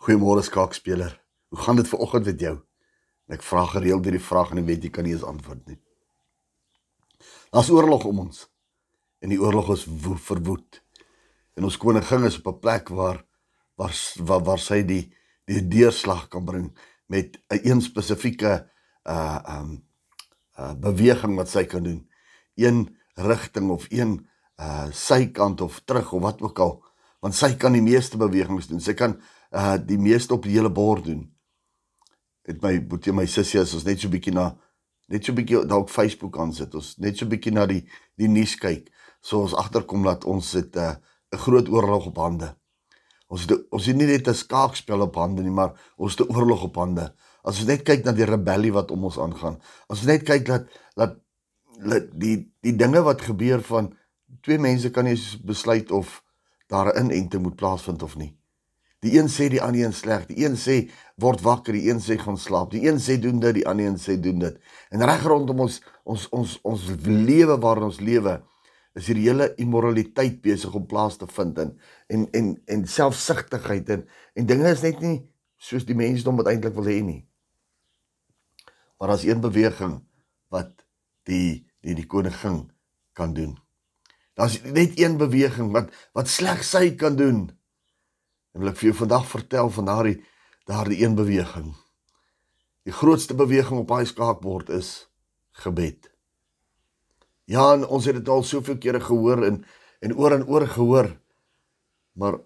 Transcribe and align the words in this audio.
Goeiemôre 0.00 0.40
skaakspeler. 0.40 1.12
Hoe 1.48 1.58
gaan 1.58 1.76
dit 1.76 1.88
vanoggend 1.88 2.24
met 2.24 2.40
jou? 2.40 2.54
Ek 3.28 3.42
vra 3.44 3.66
gereeld 3.68 4.06
hierdie 4.08 4.22
vraag 4.24 4.54
en 4.54 4.62
ek 4.62 4.68
weet 4.70 4.84
jy 4.86 4.90
kan 4.94 5.04
nie 5.04 5.12
eens 5.12 5.26
antwoord 5.28 5.60
nie. 5.68 5.76
Daar's 7.52 7.68
oorlog 7.68 8.06
om 8.08 8.22
ons. 8.22 8.46
En 9.20 9.28
die 9.28 9.36
oorlog 9.36 9.68
is 9.74 9.84
verwoed. 10.24 10.78
En 11.52 11.68
ons 11.68 11.76
koningin 11.76 12.24
is 12.24 12.38
op 12.40 12.48
'n 12.48 12.60
plek 12.60 12.88
waar 12.88 13.20
waar 13.76 13.92
waar, 14.24 14.40
waar 14.44 14.58
sy 14.58 14.80
die 14.82 15.12
die 15.44 15.60
deurslag 15.68 16.28
kan 16.28 16.44
bring 16.44 16.72
met 17.06 17.36
'n 17.52 17.60
een 17.68 17.82
spesifieke 17.82 18.70
uh 19.04 19.38
um 19.58 19.84
uh 20.56 20.74
beweging 20.74 21.36
wat 21.36 21.48
sy 21.48 21.64
kan 21.64 21.82
doen. 21.82 22.08
Een 22.54 22.96
rigting 23.14 23.70
of 23.70 23.84
een 23.90 24.26
uh 24.56 24.88
sykant 24.92 25.60
of 25.60 25.80
terug 25.84 26.12
of 26.12 26.22
wat 26.22 26.40
ook 26.40 26.58
al. 26.58 26.84
Want 27.20 27.34
sy 27.34 27.54
kan 27.56 27.72
die 27.72 27.82
meeste 27.82 28.16
bewegings 28.16 28.66
doen. 28.66 28.80
Sy 28.80 28.94
kan 28.94 29.20
uh 29.50 29.76
die 29.86 29.98
meeste 29.98 30.34
op 30.34 30.42
die 30.42 30.56
hele 30.56 30.70
bord 30.70 31.04
doen. 31.04 31.24
Het 32.46 32.62
my 32.62 32.78
boetie 32.86 33.12
my 33.12 33.26
sussie 33.26 33.60
as 33.60 33.74
ons 33.74 33.84
net 33.84 34.00
so 34.00 34.08
bietjie 34.08 34.34
na 34.34 34.52
net 35.10 35.24
so 35.24 35.34
bietjie 35.34 35.64
dalk 35.66 35.90
Facebook 35.90 36.38
aan 36.38 36.52
sit. 36.54 36.74
Ons 36.74 36.96
net 36.98 37.18
so 37.18 37.26
bietjie 37.26 37.52
na 37.52 37.66
die 37.66 37.82
die 38.18 38.28
nuus 38.28 38.56
kyk. 38.56 38.90
So 39.20 39.42
ons 39.42 39.54
agterkom 39.54 40.02
dat 40.06 40.24
ons 40.24 40.52
het 40.52 40.76
'n 40.76 40.78
uh, 40.78 40.94
'n 41.32 41.38
groot 41.38 41.68
oorlog 41.68 42.06
op 42.06 42.16
hande. 42.16 42.56
Ons 43.30 43.46
het 43.46 43.70
ons 43.70 43.86
het 43.86 43.96
nie 43.96 44.06
net 44.06 44.28
'n 44.28 44.34
skaakspel 44.34 45.00
op 45.00 45.14
hande 45.14 45.42
nie, 45.42 45.54
maar 45.54 45.72
ons 45.96 46.16
het 46.16 46.26
'n 46.26 46.34
oorlog 46.34 46.62
op 46.62 46.76
hande. 46.76 47.14
As 47.42 47.58
ons 47.58 47.66
net 47.66 47.82
kyk 47.82 48.04
na 48.04 48.12
die 48.12 48.24
rebellie 48.24 48.72
wat 48.72 48.90
om 48.90 49.04
ons 49.04 49.18
aangaan. 49.18 49.60
As 49.88 49.98
ons 49.98 50.06
net 50.06 50.22
kyk 50.22 50.46
dat 50.46 50.66
dat 50.96 51.16
die 52.12 52.52
die 52.60 52.76
dinge 52.76 53.02
wat 53.02 53.20
gebeur 53.20 53.62
van 53.62 53.96
twee 54.42 54.58
mense 54.58 54.90
kan 54.90 55.04
nie 55.04 55.18
besluit 55.44 55.90
of 55.90 56.22
daar 56.68 56.94
'n 56.94 57.04
inenting 57.04 57.42
moet 57.42 57.56
plaasvind 57.56 58.02
of 58.02 58.16
nie. 58.16 58.39
Die 59.00 59.16
een 59.16 59.30
sê 59.32 59.48
die 59.48 59.62
ander 59.64 59.86
een 59.86 59.96
sleg. 59.96 60.26
Die 60.28 60.44
een 60.44 60.58
sê 60.60 60.90
word 61.20 61.40
wakker, 61.44 61.76
die 61.76 61.88
een 61.88 62.02
sê 62.04 62.18
gaan 62.20 62.36
slaap. 62.38 62.70
Die 62.74 62.84
een 62.88 63.00
sê 63.00 63.16
doen 63.20 63.40
dit, 63.40 63.54
die 63.60 63.66
ander 63.68 63.88
een 63.88 63.98
sê 64.00 64.18
doen 64.20 64.42
dit. 64.42 64.60
En 64.92 65.04
reg 65.08 65.24
rondom 65.24 65.64
ons 65.66 65.80
ons 66.04 66.26
ons 66.36 66.56
ons 66.68 66.86
lewe 67.06 67.56
waarin 67.62 67.88
ons 67.88 68.00
lewe 68.00 68.40
is 68.98 69.06
hier 69.06 69.20
hele 69.22 69.46
immoraliteit 69.62 70.40
besig 70.42 70.74
om 70.74 70.86
plaas 70.90 71.16
te 71.20 71.28
vind 71.30 71.58
in 71.62 71.72
en 72.10 72.26
en 72.34 72.48
en 72.74 72.86
selfsugtigheid 72.90 73.88
en 73.94 74.06
en 74.34 74.46
dinge 74.46 74.72
is 74.74 74.82
net 74.82 75.00
nie 75.04 75.20
soos 75.60 75.86
die 75.86 75.96
mense 75.96 76.26
dom 76.26 76.40
wat 76.40 76.50
eintlik 76.50 76.74
wil 76.74 76.88
hê 76.90 76.98
nie. 77.04 77.22
Maar 78.98 79.14
as 79.16 79.24
een 79.24 79.40
beweging 79.40 80.00
wat 80.52 80.72
die 81.28 81.62
die 81.80 81.94
die 81.96 82.06
koningin 82.06 82.66
kan 83.16 83.32
doen. 83.34 83.54
Daar's 84.36 84.58
net 84.62 84.98
een 84.98 85.16
beweging 85.20 85.70
wat 85.72 85.94
wat 86.16 86.28
slegs 86.28 86.74
sy 86.74 86.90
kan 87.00 87.16
doen. 87.16 87.46
En 88.52 88.62
wil 88.62 88.72
ek 88.72 88.80
vir 88.80 88.90
jou 88.90 88.96
vandag 89.04 89.26
vertel 89.30 89.70
van 89.70 89.90
daardie 89.90 90.18
daardie 90.70 91.00
een 91.02 91.14
beweging. 91.18 91.72
Die 92.86 92.94
grootste 92.94 93.34
beweging 93.34 93.80
op 93.80 93.88
daai 93.88 94.06
skaakbord 94.06 94.68
is 94.70 95.08
gebed. 95.64 96.10
Ja, 97.50 97.72
en 97.74 97.86
ons 97.86 98.06
het 98.06 98.14
dit 98.20 98.28
al 98.28 98.44
soveel 98.46 98.78
kere 98.78 99.00
gehoor 99.00 99.42
en 99.46 99.64
en 100.00 100.14
oor 100.16 100.32
en 100.32 100.46
oor 100.48 100.66
gehoor. 100.66 101.10
Maar 102.12 102.38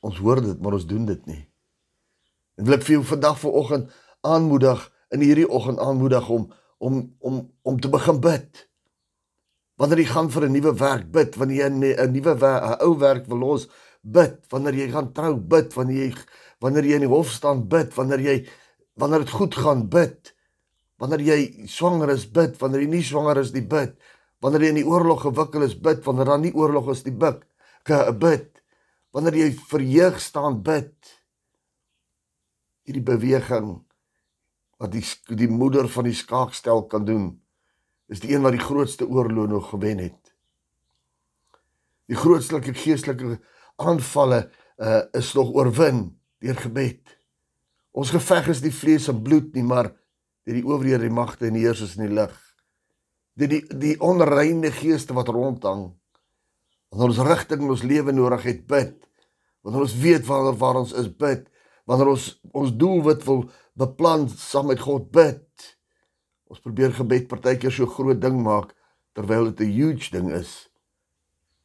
ons 0.00 0.18
hoor 0.18 0.42
dit, 0.42 0.58
maar 0.60 0.76
ons 0.76 0.86
doen 0.86 1.04
dit 1.06 1.26
nie. 1.26 1.44
En 2.58 2.66
wil 2.66 2.76
ek 2.76 2.84
vir 2.84 2.98
jou 2.98 3.04
vandag 3.14 3.38
vanoggend 3.40 3.92
aanmoedig 4.26 4.82
in 5.14 5.22
hierdie 5.24 5.48
oggend 5.48 5.78
aanmoedig 5.78 6.28
om 6.28 6.50
om 6.78 6.98
om 7.18 7.40
om 7.62 7.80
te 7.80 7.88
begin 7.88 8.20
bid. 8.20 8.66
Wanneer 9.80 10.02
jy 10.02 10.10
gaan 10.12 10.30
vir 10.30 10.44
'n 10.48 10.52
nuwe 10.52 10.74
werk 10.74 11.10
bid, 11.12 11.36
wanneer 11.36 11.62
jy 11.62 11.70
'n 11.70 12.12
nuwe 12.12 12.34
'n 12.34 12.76
ou 12.84 12.98
werk 12.98 13.26
wil 13.26 13.38
los, 13.38 13.68
bid 14.00 14.40
wanneer 14.52 14.74
jy 14.74 14.88
gaan 14.94 15.12
trou 15.12 15.34
bid 15.36 15.74
wanneer 15.76 16.06
jy 16.06 16.14
wanneer 16.60 16.86
jy 16.88 16.98
in 17.00 17.06
die 17.06 17.12
hof 17.12 17.30
staan 17.32 17.66
bid 17.68 17.94
wanneer 17.96 18.22
jy 18.24 18.36
wanneer 19.00 19.24
dit 19.24 19.34
goed 19.34 19.56
gaan 19.56 19.88
bid. 19.88 20.32
Wanneer 21.00 21.22
jy 21.24 21.66
swanger 21.70 22.12
is 22.12 22.26
bid. 22.28 22.56
Wanneer 22.60 22.84
jy 22.84 22.90
nie 22.92 23.04
swanger 23.06 23.40
is 23.40 23.52
die 23.54 23.64
bid. 23.64 23.96
Wanneer 24.44 24.66
jy 24.66 24.72
in 24.74 24.80
die 24.82 24.88
oorlog 24.88 25.24
gewikkel 25.24 25.64
is 25.66 25.76
bid. 25.76 26.02
Wanneer 26.04 26.32
daar 26.32 26.42
nie 26.42 26.54
oorlog 26.56 26.92
is 26.94 27.04
die 27.06 27.16
bid 27.16 27.46
bid. 28.20 28.50
Wanneer 29.16 29.38
jy 29.40 29.52
verheug 29.70 30.20
staan 30.22 30.60
bid. 30.62 30.92
Hierdie 32.86 33.06
beweging 33.06 33.78
wat 34.80 34.94
die 34.94 35.04
die 35.36 35.48
moeder 35.52 35.88
van 35.92 36.06
die 36.08 36.16
skaakstel 36.16 36.86
kan 36.88 37.04
doen 37.04 37.24
is 38.08 38.22
die 38.22 38.30
een 38.32 38.42
wat 38.42 38.54
die 38.56 38.62
grootste 38.62 39.04
oorlog 39.06 39.50
nog 39.50 39.68
gewen 39.70 40.00
het. 40.00 40.32
Die 42.08 42.16
grootste 42.18 42.58
geestelike 42.64 43.36
aanvalle 43.80 44.44
uh, 44.80 45.02
is 45.16 45.32
nog 45.36 45.52
oorwin 45.56 46.08
deur 46.40 46.56
gebed. 46.56 47.16
Ons 47.96 48.12
geveg 48.14 48.50
is 48.54 48.62
nie 48.64 48.74
vlees 48.74 49.08
en 49.10 49.22
bloed 49.22 49.52
nie, 49.56 49.64
maar 49.66 49.90
deur 50.46 50.56
die 50.56 50.66
owerhede, 50.66 51.04
die 51.06 51.14
magte 51.14 51.48
en 51.48 51.58
die 51.58 51.66
heersers 51.66 51.96
in 51.98 52.06
die 52.06 52.16
lig. 52.20 52.34
Deur 53.38 53.50
die 53.50 53.62
die 53.82 53.96
onreine 54.04 54.72
geeste 54.74 55.16
wat 55.16 55.32
rondhang. 55.32 55.90
Wanneer 56.90 57.12
ons 57.12 57.22
rigting 57.28 57.64
in 57.64 57.74
ons 57.74 57.86
lewe 57.86 58.14
nodig 58.14 58.46
het, 58.48 58.64
bid. 58.70 58.96
Wanneer 59.62 59.86
ons 59.86 59.96
weet 60.02 60.26
waar 60.26 60.50
waar 60.58 60.80
ons 60.82 60.94
is, 60.96 61.10
bid. 61.10 61.46
Wanneer 61.86 62.12
ons 62.14 62.26
ons 62.56 62.72
doelwit 62.74 63.24
wil 63.28 63.44
beplan 63.78 64.28
saam 64.32 64.70
met 64.70 64.82
God, 64.82 65.10
bid. 65.14 65.46
Ons 66.50 66.62
probeer 66.64 66.94
gebed 66.96 67.28
partykeer 67.30 67.74
so 67.74 67.86
groot 67.86 68.18
ding 68.20 68.40
maak 68.42 68.74
terwyl 69.14 69.50
dit 69.50 69.60
'n 69.66 69.72
huge 69.72 70.10
ding 70.10 70.30
is. 70.32 70.70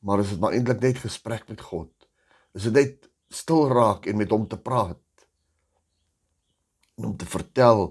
Maar 0.05 0.19
is 0.19 0.29
dit 0.29 0.39
maar 0.39 0.53
eintlik 0.53 0.81
net 0.81 0.97
gesprek 0.97 1.47
met 1.49 1.61
God? 1.61 1.94
Is 2.55 2.67
dit 2.69 2.75
net 2.75 3.09
stil 3.33 3.67
raak 3.71 4.07
en 4.07 4.17
met 4.17 4.31
hom 4.31 4.47
te 4.47 4.57
praat 4.57 5.01
en 6.95 7.11
om 7.11 7.15
te 7.19 7.27
vertel 7.27 7.89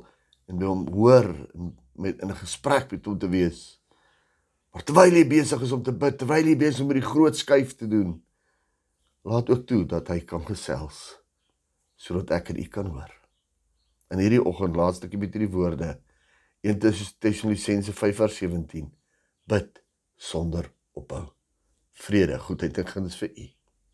en 0.49 0.61
by 0.61 0.69
hom 0.69 0.85
hoor 0.95 1.29
en 1.55 1.73
met 2.01 2.21
in 2.21 2.31
'n 2.31 2.43
gesprek 2.43 2.91
met 2.91 3.05
hom 3.05 3.19
te 3.19 3.29
wees. 3.29 3.81
Maar 4.73 4.83
terwyl 4.83 5.13
jy 5.15 5.27
besig 5.29 5.61
is 5.63 5.73
om 5.73 5.83
te 5.83 5.93
bid, 5.93 6.19
terwyl 6.19 6.47
jy 6.47 6.57
besig 6.57 6.75
is 6.75 6.81
om 6.81 6.89
die 6.89 7.11
groot 7.13 7.37
skuif 7.37 7.77
te 7.77 7.87
doen, 7.89 8.25
laat 9.23 9.51
ook 9.51 9.67
toe 9.67 9.85
dat 9.87 10.09
hy 10.09 10.21
kan 10.21 10.45
gesels 10.47 11.21
sodat 11.97 12.31
ek 12.31 12.49
en 12.49 12.59
u 12.59 12.67
kan 12.69 12.87
hoor. 12.87 13.13
In 14.11 14.19
hierdie 14.19 14.43
oggend 14.45 14.77
laaste 14.77 15.07
ek 15.07 15.17
met 15.19 15.33
hierdie 15.33 15.53
woorde 15.53 16.01
1 16.61 16.79
Tessalonisense 16.79 17.93
5:17 17.93 18.91
bid 19.47 19.83
sonder 20.17 20.73
ophou. 20.93 21.33
Vrede, 21.93 22.39
goedheid 22.39 22.79
en 22.79 22.87
guns 22.87 23.17
vir 23.17 23.31
u. 23.37 23.47